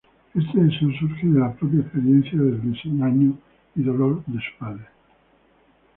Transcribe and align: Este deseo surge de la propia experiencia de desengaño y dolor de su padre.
Este 0.33 0.59
deseo 0.59 0.89
surge 0.99 1.27
de 1.27 1.39
la 1.39 1.53
propia 1.53 1.81
experiencia 1.81 2.35
de 2.39 2.57
desengaño 2.57 3.37
y 3.75 3.83
dolor 3.83 4.23
de 4.25 4.39
su 4.39 4.57
padre. 4.57 4.87